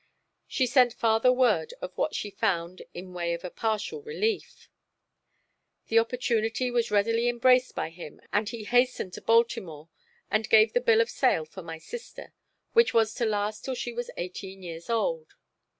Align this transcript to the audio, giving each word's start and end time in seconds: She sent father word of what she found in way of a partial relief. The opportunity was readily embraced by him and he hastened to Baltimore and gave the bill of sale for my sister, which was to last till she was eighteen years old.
She 0.47 0.65
sent 0.65 0.95
father 0.95 1.31
word 1.31 1.75
of 1.79 1.95
what 1.95 2.15
she 2.15 2.31
found 2.31 2.81
in 2.91 3.13
way 3.13 3.35
of 3.35 3.43
a 3.45 3.51
partial 3.51 4.01
relief. 4.01 4.67
The 5.89 5.99
opportunity 5.99 6.71
was 6.71 6.89
readily 6.89 7.29
embraced 7.29 7.75
by 7.75 7.91
him 7.91 8.19
and 8.33 8.49
he 8.49 8.63
hastened 8.63 9.13
to 9.13 9.21
Baltimore 9.21 9.89
and 10.31 10.49
gave 10.49 10.73
the 10.73 10.81
bill 10.81 11.01
of 11.01 11.09
sale 11.11 11.45
for 11.45 11.61
my 11.61 11.77
sister, 11.77 12.33
which 12.73 12.95
was 12.95 13.13
to 13.13 13.25
last 13.25 13.63
till 13.63 13.75
she 13.75 13.93
was 13.93 14.09
eighteen 14.17 14.63
years 14.63 14.89
old. 14.89 15.35